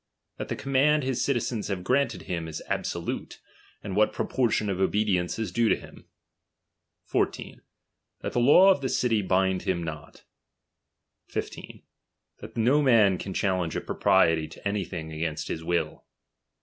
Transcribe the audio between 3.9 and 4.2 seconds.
what